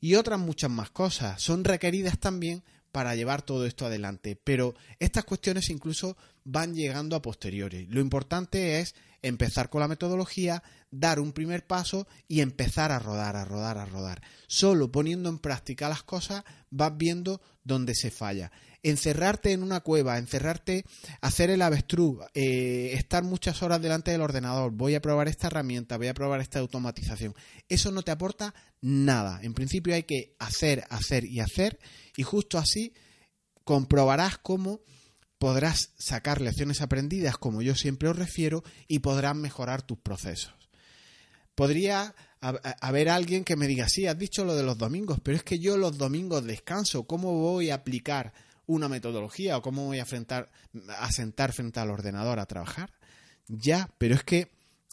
Y 0.00 0.16
otras 0.16 0.40
muchas 0.40 0.72
más 0.72 0.90
cosas 0.90 1.40
son 1.40 1.62
requeridas 1.62 2.18
también 2.18 2.64
para 2.90 3.14
llevar 3.14 3.42
todo 3.42 3.64
esto 3.64 3.86
adelante. 3.86 4.34
Pero 4.42 4.74
estas 4.98 5.22
cuestiones 5.22 5.70
incluso 5.70 6.16
van 6.42 6.74
llegando 6.74 7.14
a 7.14 7.22
posteriori. 7.22 7.86
Lo 7.86 8.00
importante 8.00 8.80
es 8.80 8.96
empezar 9.24 9.70
con 9.70 9.80
la 9.80 9.88
metodología, 9.88 10.62
dar 10.90 11.18
un 11.18 11.32
primer 11.32 11.66
paso 11.66 12.06
y 12.28 12.40
empezar 12.40 12.92
a 12.92 12.98
rodar, 12.98 13.36
a 13.36 13.44
rodar, 13.44 13.78
a 13.78 13.86
rodar. 13.86 14.22
Solo 14.46 14.92
poniendo 14.92 15.28
en 15.28 15.38
práctica 15.38 15.88
las 15.88 16.02
cosas 16.02 16.44
vas 16.70 16.96
viendo 16.96 17.40
dónde 17.64 17.94
se 17.94 18.10
falla. 18.10 18.52
Encerrarte 18.82 19.52
en 19.52 19.62
una 19.62 19.80
cueva, 19.80 20.18
encerrarte, 20.18 20.84
hacer 21.22 21.48
el 21.48 21.62
avestruz, 21.62 22.18
eh, 22.34 22.90
estar 22.92 23.24
muchas 23.24 23.62
horas 23.62 23.80
delante 23.80 24.10
del 24.10 24.20
ordenador, 24.20 24.72
voy 24.72 24.94
a 24.94 25.00
probar 25.00 25.26
esta 25.26 25.46
herramienta, 25.46 25.96
voy 25.96 26.08
a 26.08 26.14
probar 26.14 26.40
esta 26.40 26.58
automatización. 26.58 27.34
Eso 27.68 27.90
no 27.90 28.02
te 28.02 28.10
aporta 28.10 28.54
nada. 28.82 29.40
En 29.42 29.54
principio 29.54 29.94
hay 29.94 30.02
que 30.02 30.36
hacer, 30.38 30.84
hacer 30.90 31.24
y 31.24 31.40
hacer 31.40 31.78
y 32.14 32.22
justo 32.24 32.58
así 32.58 32.92
comprobarás 33.64 34.36
cómo 34.36 34.80
podrás 35.38 35.90
sacar 35.98 36.40
lecciones 36.40 36.80
aprendidas, 36.80 37.36
como 37.36 37.62
yo 37.62 37.74
siempre 37.74 38.08
os 38.08 38.16
refiero, 38.16 38.62
y 38.88 39.00
podrás 39.00 39.36
mejorar 39.36 39.82
tus 39.82 39.98
procesos. 39.98 40.54
Podría 41.54 42.14
haber 42.40 43.08
alguien 43.08 43.44
que 43.44 43.56
me 43.56 43.66
diga, 43.66 43.88
sí, 43.88 44.06
has 44.06 44.18
dicho 44.18 44.44
lo 44.44 44.54
de 44.54 44.62
los 44.62 44.76
domingos, 44.76 45.18
pero 45.22 45.36
es 45.36 45.44
que 45.44 45.58
yo 45.58 45.76
los 45.76 45.96
domingos 45.96 46.44
descanso, 46.44 47.04
¿cómo 47.04 47.32
voy 47.38 47.70
a 47.70 47.76
aplicar 47.76 48.32
una 48.66 48.88
metodología 48.88 49.56
o 49.56 49.62
cómo 49.62 49.84
voy 49.86 50.00
a, 50.00 50.06
a 50.98 51.12
sentar 51.12 51.52
frente 51.52 51.80
al 51.80 51.90
ordenador 51.90 52.38
a 52.38 52.46
trabajar? 52.46 52.92
Ya, 53.46 53.90
pero 53.98 54.14
es 54.14 54.24
que 54.24 54.50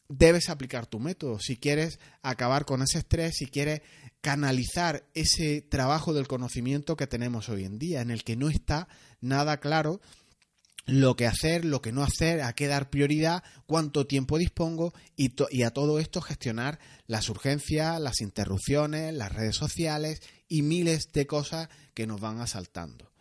debes 0.07 0.49
aplicar 0.49 0.85
tu 0.87 0.99
método 0.99 1.39
si 1.39 1.57
quieres 1.57 1.99
acabar 2.21 2.65
con 2.65 2.81
ese 2.81 2.99
estrés, 2.99 3.35
si 3.37 3.47
quieres 3.47 3.81
canalizar 4.21 5.05
ese 5.13 5.61
trabajo 5.61 6.13
del 6.13 6.27
conocimiento 6.27 6.95
que 6.95 7.07
tenemos 7.07 7.49
hoy 7.49 7.63
en 7.63 7.79
día, 7.79 8.01
en 8.01 8.11
el 8.11 8.23
que 8.23 8.35
no 8.35 8.49
está 8.49 8.87
nada 9.19 9.59
claro 9.59 10.01
lo 10.85 11.15
que 11.15 11.27
hacer, 11.27 11.65
lo 11.65 11.81
que 11.81 11.91
no 11.91 12.03
hacer, 12.03 12.41
a 12.41 12.53
qué 12.53 12.67
dar 12.67 12.89
prioridad, 12.89 13.43
cuánto 13.65 14.07
tiempo 14.07 14.37
dispongo 14.37 14.93
y, 15.15 15.31
a 15.63 15.71
todo 15.71 15.99
esto 15.99 16.21
gestionar 16.21 16.79
las 17.07 17.29
urgencias, 17.29 17.99
las 17.99 18.21
interrupciones, 18.21 19.13
las 19.13 19.31
redes 19.31 19.55
sociales 19.55 20.21
y 20.47 20.61
miles 20.61 21.11
de 21.13 21.27
cosas 21.27 21.69
que 21.93 22.07
nos 22.07 22.19
van 22.19 22.39
asaltando. 22.39 23.11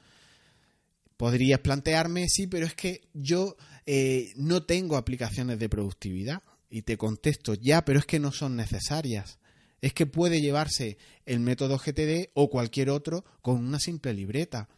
Podrías 1.17 1.61
plantearme, 1.61 2.27
sí, 2.29 2.47
pero 2.47 2.67
es 2.67 2.75
que 2.75 3.03
yo 3.13 3.57
eh, 3.85 4.33
no 4.37 4.63
tengo 4.65 4.97
aplicaciones 4.97 5.59
de 5.59 5.69
productividad 5.69 6.43
y 6.71 6.83
te 6.83 6.97
contesto, 6.97 7.55
ya, 7.55 7.85
pero 7.85 7.99
es 7.99 8.07
que 8.07 8.21
no 8.21 8.33
son 8.33 8.57
necesarias. 8.57 9.39
Es 9.83 9.93
que 9.93 10.07
puede 10.07 10.41
llevarse 10.41 10.99
el 11.27 11.41
método 11.41 11.79
GTD 11.79 12.31
o 12.35 12.49
cualquier 12.49 12.91
otro 12.91 13.25
con 13.43 13.57
una 13.57 13.81
simple 13.81 14.15
libreta. 14.15 14.69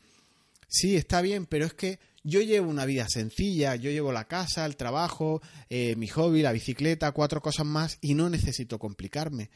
Sí, 0.68 0.96
está 0.96 1.20
bien, 1.20 1.46
pero 1.46 1.66
es 1.66 1.74
que 1.74 2.00
yo 2.24 2.40
llevo 2.40 2.70
una 2.70 2.84
vida 2.84 3.06
sencilla, 3.08 3.74
yo 3.76 3.90
llevo 3.90 4.12
la 4.12 4.28
casa, 4.28 4.64
el 4.64 4.76
trabajo, 4.76 5.42
eh, 5.68 5.96
mi 5.96 6.08
hobby, 6.08 6.42
la 6.42 6.52
bicicleta, 6.52 7.12
cuatro 7.12 7.40
cosas 7.40 7.66
más 7.66 7.98
y 8.00 8.14
no 8.14 8.30
necesito 8.30 8.78
complicarme. 8.78 9.50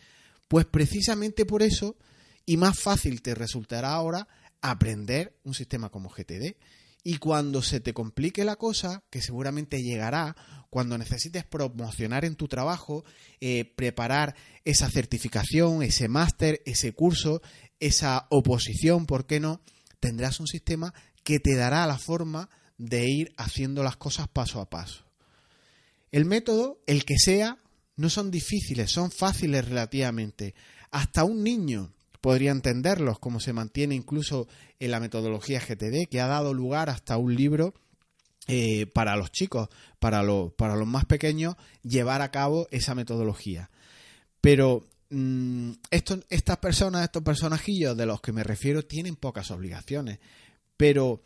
Pues 0.49 0.67
precisamente 0.67 1.45
por 1.45 1.63
eso, 1.63 1.97
y 2.45 2.57
más 2.57 2.79
fácil 2.79 3.23
te 3.23 3.35
resultará 3.35 3.93
ahora 3.93 4.29
aprender 4.61 5.37
un 5.45 5.55
sistema 5.55 5.91
como 5.91 6.09
GTD. 6.09 6.57
Y 7.03 7.19
cuando 7.19 7.63
se 7.63 7.79
te 7.79 7.95
complique 7.95 8.45
la 8.45 8.57
cosa, 8.57 9.05
que 9.11 9.23
seguramente 9.23 9.81
llegará, 9.81 10.35
cuando 10.71 10.99
necesites 10.99 11.45
promocionar 11.45 12.25
en 12.25 12.35
tu 12.35 12.49
trabajo, 12.49 13.05
eh, 13.41 13.65
preparar 13.77 14.35
esa 14.65 14.91
certificación, 14.91 15.85
ese 15.85 16.09
máster, 16.09 16.63
ese 16.67 16.93
curso, 16.93 17.43
esa 17.79 18.27
oposición, 18.31 19.07
¿por 19.07 19.25
qué 19.27 19.39
no? 19.39 19.61
Tendrás 20.01 20.41
un 20.41 20.49
sistema 20.49 20.95
que 21.27 21.41
te 21.41 21.57
dará 21.57 21.85
la 21.89 21.99
forma 21.99 22.49
de 22.79 23.09
ir 23.09 23.35
haciendo 23.37 23.83
las 23.83 23.97
cosas 23.97 24.29
paso 24.29 24.61
a 24.61 24.71
paso. 24.71 25.05
El 26.13 26.25
método, 26.25 26.79
el 26.87 27.05
que 27.05 27.19
sea, 27.19 27.59
no 27.97 28.11
son 28.11 28.31
difíciles, 28.31 28.93
son 28.93 29.11
fáciles 29.11 29.69
relativamente. 29.69 30.55
Hasta 30.93 31.25
un 31.25 31.43
niño 31.43 31.93
podría 32.21 32.53
entenderlos, 32.53 33.19
como 33.19 33.41
se 33.41 33.53
mantiene 33.53 33.97
incluso 33.97 34.47
en 34.79 34.93
la 34.93 35.01
metodología 35.01 35.59
GTD, 35.59 36.09
que 36.09 36.21
ha 36.21 36.29
dado 36.29 36.55
lugar 36.55 36.91
hasta 36.91 37.17
un 37.17 37.35
libro 37.35 37.75
eh, 38.47 38.87
para 38.87 39.17
los 39.17 39.33
chicos, 39.33 39.69
para, 39.99 40.23
para 40.57 40.77
los 40.77 40.87
más 40.87 41.07
pequeños, 41.07 41.57
llevar 41.83 42.23
a 42.23 42.31
cabo 42.31 42.69
esa 42.71 42.95
metodología. 42.95 43.69
Pero 44.41 44.87
mm, 45.11 45.73
estas 45.91 46.59
personas, 46.59 47.03
estos 47.03 47.25
personajillos 47.25 47.97
de 47.97 48.07
los 48.07 48.21
que 48.21 48.33
me 48.33 48.45
refiero, 48.45 48.85
tienen 48.85 49.17
pocas 49.17 49.51
obligaciones. 49.51 50.21
Pero 50.77 51.23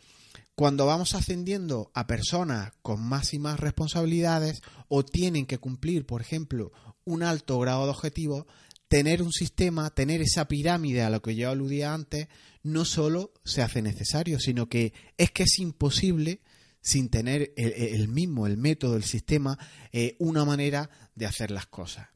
cuando 0.55 0.85
vamos 0.85 1.15
ascendiendo 1.15 1.91
a 1.93 2.07
personas 2.07 2.73
con 2.81 3.01
más 3.01 3.33
y 3.33 3.39
más 3.39 3.59
responsabilidades 3.59 4.61
o 4.87 5.03
tienen 5.03 5.45
que 5.45 5.57
cumplir, 5.57 6.05
por 6.05 6.21
ejemplo, 6.21 6.71
un 7.03 7.23
alto 7.23 7.59
grado 7.59 7.85
de 7.85 7.91
objetivos, 7.91 8.45
tener 8.87 9.23
un 9.23 9.31
sistema, 9.31 9.89
tener 9.89 10.21
esa 10.21 10.47
pirámide 10.47 11.01
a 11.01 11.09
lo 11.09 11.21
que 11.21 11.35
yo 11.35 11.49
aludía 11.49 11.93
antes, 11.93 12.27
no 12.63 12.85
solo 12.85 13.31
se 13.43 13.61
hace 13.61 13.81
necesario, 13.81 14.39
sino 14.39 14.67
que 14.67 14.93
es 15.17 15.31
que 15.31 15.43
es 15.43 15.59
imposible 15.59 16.41
sin 16.81 17.09
tener 17.09 17.53
el, 17.55 18.07
mismo, 18.07 18.47
el 18.47 18.57
método, 18.57 18.95
el 18.95 19.03
sistema, 19.03 19.57
eh, 19.91 20.15
una 20.19 20.45
manera 20.45 20.89
de 21.15 21.25
hacer 21.25 21.51
las 21.51 21.67
cosas. 21.67 22.09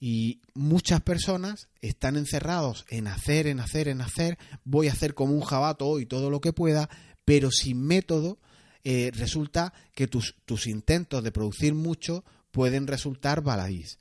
Y 0.00 0.40
muchas 0.54 1.02
personas 1.02 1.68
están 1.82 2.16
encerrados 2.16 2.86
en 2.88 3.06
hacer, 3.06 3.46
en 3.46 3.60
hacer, 3.60 3.86
en 3.86 4.00
hacer, 4.00 4.38
voy 4.64 4.88
a 4.88 4.92
hacer 4.92 5.12
como 5.14 5.34
un 5.34 5.42
jabato 5.42 5.86
hoy 5.86 6.06
todo 6.06 6.30
lo 6.30 6.40
que 6.40 6.54
pueda, 6.54 6.88
pero 7.26 7.50
sin 7.50 7.82
método 7.82 8.38
eh, 8.82 9.10
resulta 9.14 9.74
que 9.94 10.06
tus, 10.06 10.36
tus, 10.46 10.66
intentos 10.66 11.22
de 11.22 11.32
producir 11.32 11.74
mucho 11.74 12.24
pueden 12.50 12.86
resultar 12.86 13.42
baladís. 13.42 13.98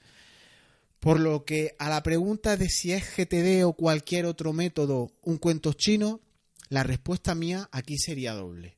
Por 1.02 1.20
lo 1.20 1.44
que 1.44 1.76
a 1.80 1.90
la 1.90 2.02
pregunta 2.02 2.56
de 2.56 2.70
si 2.70 2.94
es 2.94 3.04
GTD 3.16 3.66
o 3.66 3.74
cualquier 3.74 4.26
otro 4.26 4.54
método 4.54 5.12
un 5.22 5.38
cuento 5.38 5.74
chino, 5.74 6.22
la 6.70 6.84
respuesta 6.84 7.36
mía 7.36 7.68
aquí 7.72 7.98
sería 7.98 8.34
doble. 8.34 8.78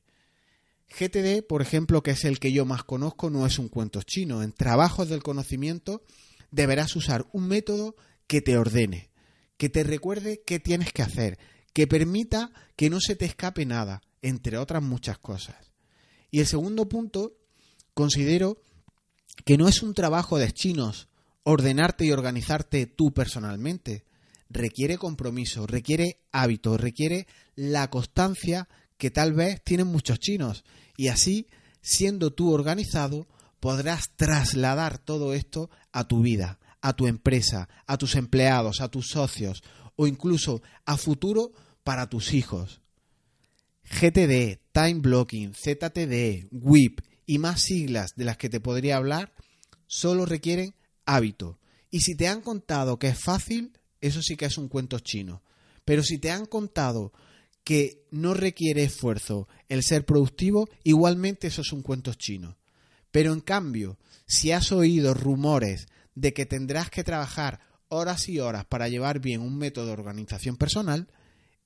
GTD, 0.98 1.46
por 1.46 1.62
ejemplo, 1.62 2.02
que 2.02 2.10
es 2.10 2.24
el 2.24 2.38
que 2.38 2.52
yo 2.52 2.64
más 2.64 2.84
conozco, 2.84 3.30
no 3.30 3.46
es 3.46 3.58
un 3.58 3.68
cuento 3.68 4.02
chino. 4.02 4.42
En 4.42 4.52
trabajos 4.52 5.08
del 5.08 5.22
conocimiento 5.22 6.02
deberás 6.52 6.94
usar 6.94 7.26
un 7.32 7.48
método 7.48 7.96
que 8.28 8.40
te 8.40 8.56
ordene, 8.56 9.10
que 9.56 9.68
te 9.68 9.82
recuerde 9.82 10.42
qué 10.46 10.60
tienes 10.60 10.92
que 10.92 11.02
hacer, 11.02 11.38
que 11.72 11.88
permita 11.88 12.52
que 12.76 12.90
no 12.90 13.00
se 13.00 13.16
te 13.16 13.24
escape 13.24 13.66
nada, 13.66 14.02
entre 14.20 14.58
otras 14.58 14.82
muchas 14.82 15.18
cosas. 15.18 15.56
Y 16.30 16.40
el 16.40 16.46
segundo 16.46 16.88
punto, 16.88 17.36
considero 17.94 18.62
que 19.44 19.56
no 19.56 19.66
es 19.66 19.82
un 19.82 19.94
trabajo 19.94 20.38
de 20.38 20.52
chinos 20.52 21.08
ordenarte 21.44 22.04
y 22.04 22.12
organizarte 22.12 22.86
tú 22.86 23.12
personalmente. 23.12 24.04
Requiere 24.48 24.98
compromiso, 24.98 25.66
requiere 25.66 26.20
hábito, 26.30 26.76
requiere 26.76 27.26
la 27.54 27.88
constancia 27.90 28.68
que 28.98 29.10
tal 29.10 29.32
vez 29.32 29.62
tienen 29.64 29.86
muchos 29.86 30.20
chinos. 30.20 30.64
Y 30.96 31.08
así, 31.08 31.48
siendo 31.80 32.32
tú 32.32 32.52
organizado, 32.52 33.26
podrás 33.62 34.16
trasladar 34.16 34.98
todo 34.98 35.34
esto 35.34 35.70
a 35.92 36.08
tu 36.08 36.20
vida, 36.20 36.58
a 36.80 36.94
tu 36.94 37.06
empresa, 37.06 37.68
a 37.86 37.96
tus 37.96 38.16
empleados, 38.16 38.80
a 38.80 38.88
tus 38.88 39.10
socios 39.10 39.62
o 39.94 40.08
incluso 40.08 40.62
a 40.84 40.96
futuro 40.96 41.52
para 41.84 42.08
tus 42.08 42.34
hijos. 42.34 42.80
GTD, 43.84 44.58
Time 44.72 44.98
Blocking, 44.98 45.54
ZTD, 45.54 46.48
WIP 46.50 47.02
y 47.24 47.38
más 47.38 47.62
siglas 47.62 48.10
de 48.16 48.24
las 48.24 48.36
que 48.36 48.48
te 48.48 48.58
podría 48.58 48.96
hablar 48.96 49.32
solo 49.86 50.26
requieren 50.26 50.74
hábito. 51.06 51.60
Y 51.88 52.00
si 52.00 52.16
te 52.16 52.26
han 52.26 52.40
contado 52.40 52.98
que 52.98 53.10
es 53.10 53.20
fácil, 53.20 53.78
eso 54.00 54.22
sí 54.22 54.34
que 54.34 54.46
es 54.46 54.58
un 54.58 54.66
cuento 54.66 54.98
chino. 54.98 55.44
Pero 55.84 56.02
si 56.02 56.18
te 56.18 56.32
han 56.32 56.46
contado 56.46 57.12
que 57.62 58.08
no 58.10 58.34
requiere 58.34 58.82
esfuerzo 58.82 59.46
el 59.68 59.84
ser 59.84 60.04
productivo, 60.04 60.68
igualmente 60.82 61.46
eso 61.46 61.60
es 61.60 61.72
un 61.72 61.82
cuento 61.82 62.12
chino. 62.14 62.56
Pero 63.12 63.32
en 63.32 63.40
cambio, 63.40 63.98
si 64.26 64.50
has 64.50 64.72
oído 64.72 65.14
rumores 65.14 65.86
de 66.14 66.32
que 66.32 66.46
tendrás 66.46 66.90
que 66.90 67.04
trabajar 67.04 67.60
horas 67.88 68.28
y 68.28 68.40
horas 68.40 68.64
para 68.64 68.88
llevar 68.88 69.20
bien 69.20 69.42
un 69.42 69.56
método 69.56 69.86
de 69.86 69.92
organización 69.92 70.56
personal, 70.56 71.08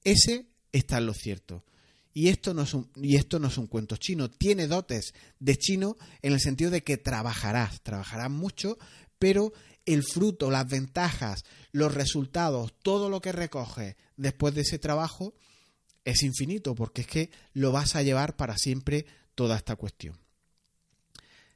ese 0.05 0.49
está 0.73 0.99
en 0.99 1.07
lo 1.07 1.15
cierto. 1.15 1.65
Y 2.12 2.29
esto, 2.29 2.55
no 2.55 2.62
es 2.62 2.75
un, 2.75 2.91
y 2.97 3.17
esto 3.17 3.38
no 3.38 3.49
es 3.49 3.59
un 3.59 3.67
cuento 3.67 3.97
chino. 3.97 4.31
Tiene 4.31 4.67
dotes 4.67 5.15
de 5.38 5.57
chino 5.57 5.97
en 6.23 6.33
el 6.33 6.41
sentido 6.41 6.71
de 6.71 6.83
que 6.83 6.97
trabajarás, 6.97 7.83
trabajarás 7.83 8.31
mucho, 8.31 8.79
pero 9.19 9.53
el 9.85 10.03
fruto, 10.03 10.50
las 10.50 10.67
ventajas, 10.67 11.45
los 11.73 11.95
resultados, 11.95 12.75
todo 12.83 13.09
lo 13.09 13.21
que 13.21 13.33
recoge 13.33 13.97
después 14.17 14.55
de 14.55 14.62
ese 14.62 14.79
trabajo 14.79 15.35
es 16.05 16.23
infinito, 16.23 16.75
porque 16.75 17.03
es 17.03 17.07
que 17.07 17.31
lo 17.53 17.71
vas 17.71 17.97
a 17.97 18.03
llevar 18.03 18.37
para 18.37 18.57
siempre 18.57 19.07
toda 19.35 19.57
esta 19.57 19.76
cuestión. 19.76 20.19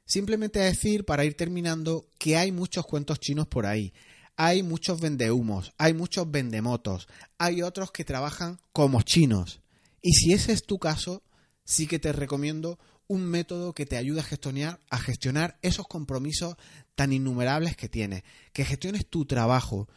Simplemente 0.05 0.59
decir, 0.59 1.05
para 1.05 1.25
ir 1.25 1.35
terminando, 1.35 2.05
que 2.17 2.37
hay 2.37 2.51
muchos 2.51 2.85
cuentos 2.85 3.19
chinos 3.19 3.47
por 3.47 3.65
ahí. 3.65 3.93
Hay 4.35 4.63
muchos 4.63 4.99
vendehumos, 4.99 5.73
hay 5.77 5.93
muchos 5.93 6.29
vendemotos, 6.29 7.07
hay 7.37 7.61
otros 7.61 7.91
que 7.91 8.05
trabajan 8.05 8.59
como 8.73 9.01
chinos. 9.01 9.61
Y 10.01 10.13
si 10.13 10.33
ese 10.33 10.51
es 10.53 10.63
tu 10.63 10.79
caso, 10.79 11.21
sí 11.63 11.85
que 11.85 11.99
te 11.99 12.11
recomiendo 12.11 12.79
un 13.07 13.25
método 13.25 13.73
que 13.73 13.85
te 13.85 13.97
ayude 13.97 14.21
a 14.21 14.23
gestionar, 14.23 14.79
a 14.89 14.97
gestionar 14.97 15.59
esos 15.61 15.85
compromisos 15.85 16.55
tan 16.95 17.11
innumerables 17.11 17.75
que 17.75 17.89
tienes, 17.89 18.23
que 18.53 18.63
gestiones 18.63 19.05
tu 19.05 19.25
trabajo 19.25 19.89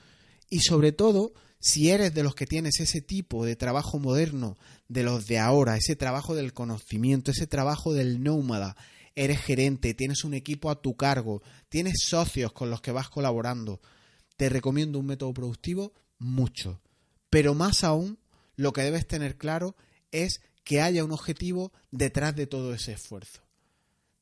y 0.51 0.61
sobre 0.61 0.93
todo 0.93 1.33
si 1.61 1.91
eres 1.91 2.13
de 2.13 2.23
los 2.23 2.35
que 2.35 2.47
tienes 2.47 2.81
ese 2.81 3.01
tipo 3.01 3.47
de 3.47 3.57
trabajo 3.57 3.99
moderno, 3.99 4.59
de 4.89 5.03
los 5.03 5.27
de 5.27 5.39
ahora, 5.39 5.77
ese 5.77 5.97
trabajo 5.97 6.35
del 6.35 6.53
conocimiento, 6.53 7.31
ese 7.31 7.47
trabajo 7.47 7.95
del 7.95 8.23
nómada, 8.23 8.77
eres 9.17 9.41
gerente, 9.41 9.95
tienes 9.95 10.25
un 10.25 10.35
equipo 10.35 10.71
a 10.71 10.81
tu 10.81 10.97
cargo, 10.97 11.43
tienes 11.69 12.03
socios 12.05 12.53
con 12.53 12.71
los 12.71 12.81
que 12.81 12.93
vas 12.93 13.09
colaborando, 13.09 13.81
te 14.37 14.49
recomiendo 14.49 14.99
un 14.99 15.07
método 15.07 15.33
productivo 15.33 15.93
mucho. 16.19 16.81
Pero 17.31 17.55
más 17.55 17.85
aún, 17.85 18.19
lo 18.57 18.73
que 18.73 18.83
debes 18.83 19.07
tener 19.07 19.37
claro 19.37 19.77
es 20.11 20.41
que 20.65 20.81
haya 20.81 21.05
un 21.05 21.13
objetivo 21.13 21.73
detrás 21.91 22.35
de 22.35 22.47
todo 22.47 22.75
ese 22.75 22.93
esfuerzo. 22.93 23.43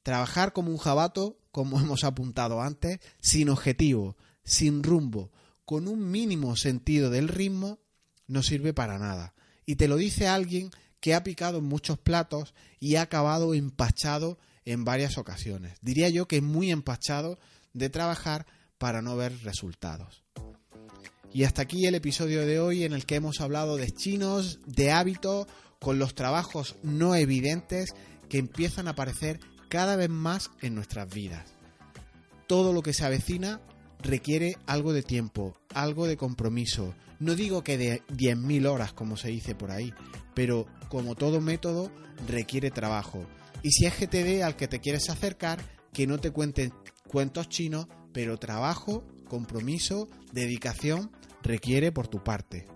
Trabajar 0.03 0.53
como 0.53 0.71
un 0.71 0.79
jabato, 0.79 1.39
como 1.51 1.81
hemos 1.81 2.05
apuntado 2.05 2.61
antes, 2.61 2.99
sin 3.21 3.49
objetivo, 3.49 4.17
sin 4.45 4.83
rumbo, 4.83 5.31
con 5.65 5.89
un 5.89 6.11
mínimo 6.11 6.57
sentido 6.57 7.11
del 7.11 7.29
ritmo, 7.29 7.79
no 8.27 8.43
sirve 8.43 8.73
para 8.75 8.99
nada. 8.99 9.35
Y 9.65 9.77
te 9.77 9.89
lo 9.89 9.97
dice 9.97 10.27
alguien 10.27 10.71
que 11.01 11.15
ha 11.15 11.25
picado 11.25 11.59
en 11.59 11.65
muchos 11.65 11.99
platos 11.99 12.55
y 12.81 12.97
ha 12.97 13.03
acabado 13.03 13.55
empachado 13.55 14.39
en 14.65 14.85
varias 14.85 15.19
ocasiones. 15.19 15.79
Diría 15.81 16.09
yo 16.09 16.27
que 16.27 16.41
muy 16.41 16.71
empachado 16.71 17.39
de 17.73 17.91
trabajar 17.91 18.47
para 18.79 19.03
no 19.03 19.17
ver 19.17 19.33
resultados. 19.43 20.25
Y 21.33 21.45
hasta 21.45 21.63
aquí 21.63 21.87
el 21.87 21.95
episodio 21.95 22.47
de 22.47 22.61
hoy 22.61 22.85
en 22.85 22.93
el 22.93 23.07
que 23.07 23.15
hemos 23.15 23.41
hablado 23.41 23.77
de 23.77 23.91
chinos, 23.91 24.59
de 24.67 24.93
hábitos, 24.93 25.47
con 25.81 25.99
los 25.99 26.15
trabajos 26.15 26.77
no 26.83 27.15
evidentes 27.15 27.95
que 28.29 28.39
empiezan 28.39 28.87
a 28.87 28.93
aparecer 28.93 29.41
cada 29.69 29.97
vez 29.97 30.11
más 30.11 30.51
en 30.61 30.75
nuestras 30.75 31.13
vidas. 31.13 31.55
Todo 32.47 32.73
lo 32.73 32.83
que 32.83 32.93
se 32.93 33.05
avecina 33.05 33.61
requiere 34.01 34.57
algo 34.67 34.93
de 34.93 35.03
tiempo, 35.03 35.57
algo 35.75 36.07
de 36.07 36.17
compromiso. 36.17 36.95
No 37.19 37.35
digo 37.35 37.65
que 37.65 37.79
de 37.79 38.03
10.000 38.09 38.67
horas, 38.67 38.93
como 38.93 39.17
se 39.17 39.29
dice 39.29 39.55
por 39.55 39.71
ahí, 39.71 39.93
pero 40.35 40.67
como 40.89 41.15
todo 41.15 41.41
método 41.41 41.91
requiere 42.29 42.71
trabajo. 42.71 43.27
Y 43.63 43.71
si 43.71 43.87
es 43.87 43.99
GTD 43.99 44.43
al 44.43 44.57
que 44.57 44.69
te 44.69 44.81
quieres 44.81 45.09
acercar, 45.09 45.61
que 45.93 46.07
no 46.07 46.19
te 46.19 46.31
cuenten 46.31 46.73
cuentos 47.07 47.49
chinos, 47.49 47.87
pero 48.13 48.39
trabajo, 48.39 49.07
compromiso, 49.29 50.09
dedicación 50.33 51.13
requiere 51.43 51.93
por 51.93 52.09
tu 52.09 52.23
parte. 52.23 52.67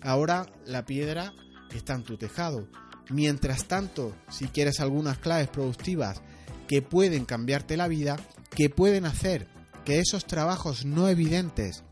Ahora 0.00 0.46
la 0.66 0.84
piedra 0.84 1.32
está 1.74 1.94
en 1.94 2.02
tu 2.02 2.16
tejado. 2.16 2.68
Mientras 3.10 3.66
tanto, 3.66 4.14
si 4.28 4.48
quieres 4.48 4.80
algunas 4.80 5.18
claves 5.18 5.48
productivas 5.48 6.20
que 6.66 6.82
pueden 6.82 7.24
cambiarte 7.24 7.76
la 7.76 7.88
vida, 7.88 8.16
que 8.54 8.68
pueden 8.68 9.06
hacer 9.06 9.48
que 9.84 9.98
esos 9.98 10.26
trabajos 10.26 10.84
no 10.84 11.08
evidentes 11.08 11.84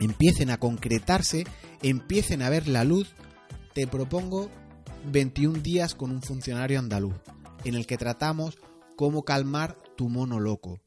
empiecen 0.00 0.50
a 0.50 0.58
concretarse, 0.58 1.44
empiecen 1.82 2.42
a 2.42 2.48
ver 2.48 2.68
la 2.68 2.84
luz, 2.84 3.12
te 3.74 3.86
propongo 3.86 4.50
21 5.12 5.60
días 5.60 5.94
con 5.94 6.10
un 6.10 6.22
funcionario 6.22 6.78
andaluz, 6.78 7.16
en 7.66 7.74
el 7.74 7.86
que 7.86 7.98
tratamos 7.98 8.58
cómo 8.96 9.24
calmar 9.24 9.76
tu 9.96 10.08
mono 10.08 10.38
loco. 10.38 10.80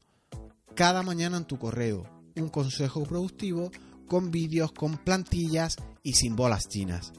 Cada 0.74 1.02
mañana 1.02 1.36
en 1.36 1.44
tu 1.44 1.58
correo, 1.58 2.06
un 2.36 2.48
consejo 2.48 3.02
productivo 3.02 3.70
con 4.08 4.30
vídeos, 4.30 4.72
con 4.72 4.96
plantillas 4.96 5.76
y 6.02 6.14
sin 6.14 6.36
bolas 6.36 6.68
chinas. 6.68 7.12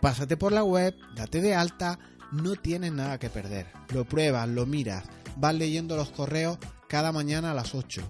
Pásate 0.00 0.36
por 0.36 0.52
la 0.52 0.62
web, 0.62 0.94
date 1.16 1.40
de 1.40 1.56
alta, 1.56 1.98
no 2.30 2.54
tienes 2.54 2.92
nada 2.92 3.18
que 3.18 3.30
perder. 3.30 3.66
Lo 3.92 4.04
pruebas, 4.04 4.48
lo 4.48 4.64
miras, 4.64 5.04
vas 5.36 5.56
leyendo 5.56 5.96
los 5.96 6.10
correos 6.10 6.58
cada 6.88 7.10
mañana 7.10 7.50
a 7.50 7.54
las 7.54 7.74
8. 7.74 8.02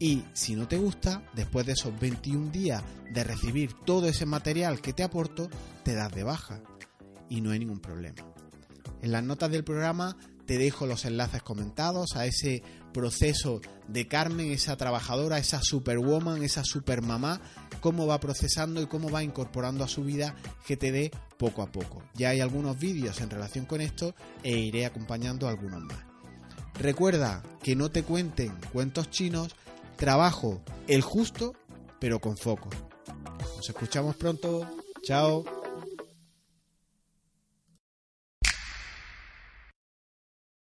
Y 0.00 0.24
si 0.32 0.56
no 0.56 0.66
te 0.66 0.78
gusta, 0.78 1.22
después 1.34 1.64
de 1.64 1.72
esos 1.72 1.98
21 1.98 2.50
días 2.50 2.82
de 3.12 3.22
recibir 3.22 3.72
todo 3.84 4.08
ese 4.08 4.26
material 4.26 4.80
que 4.80 4.92
te 4.92 5.04
aporto, 5.04 5.48
te 5.84 5.94
das 5.94 6.12
de 6.12 6.24
baja. 6.24 6.60
Y 7.28 7.40
no 7.40 7.52
hay 7.52 7.60
ningún 7.60 7.80
problema. 7.80 8.24
En 9.02 9.12
las 9.12 9.22
notas 9.22 9.50
del 9.50 9.64
programa 9.64 10.16
te 10.46 10.58
dejo 10.58 10.86
los 10.86 11.04
enlaces 11.04 11.42
comentados 11.42 12.16
a 12.16 12.24
ese 12.24 12.62
proceso 12.92 13.60
de 13.86 14.08
Carmen, 14.08 14.50
esa 14.50 14.76
trabajadora, 14.76 15.38
esa 15.38 15.60
superwoman, 15.62 16.42
esa 16.42 16.64
supermamá, 16.64 17.40
cómo 17.80 18.06
va 18.06 18.18
procesando 18.18 18.80
y 18.80 18.86
cómo 18.86 19.10
va 19.10 19.22
incorporando 19.22 19.84
a 19.84 19.88
su 19.88 20.04
vida 20.04 20.34
GTD 20.66 21.14
poco 21.36 21.62
a 21.62 21.70
poco. 21.70 22.02
Ya 22.14 22.30
hay 22.30 22.40
algunos 22.40 22.78
vídeos 22.78 23.20
en 23.20 23.30
relación 23.30 23.66
con 23.66 23.80
esto 23.80 24.14
e 24.42 24.56
iré 24.56 24.86
acompañando 24.86 25.48
algunos 25.48 25.82
más. 25.82 25.98
Recuerda 26.80 27.42
que 27.62 27.76
no 27.76 27.90
te 27.90 28.02
cuenten 28.02 28.56
cuentos 28.72 29.10
chinos, 29.10 29.54
trabajo 29.96 30.62
el 30.86 31.02
justo, 31.02 31.54
pero 32.00 32.20
con 32.20 32.36
foco. 32.36 32.70
Nos 33.56 33.68
escuchamos 33.68 34.16
pronto. 34.16 34.66
Chao. 35.02 35.57